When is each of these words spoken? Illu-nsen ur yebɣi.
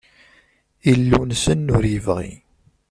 Illu-nsen 0.91 1.63
ur 1.75 1.83
yebɣi. 1.91 2.31